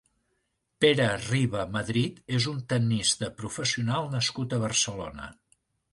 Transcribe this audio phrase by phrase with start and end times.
[0.85, 5.29] Pere Riba Madrid és un tennista professional nascut a Barcelona.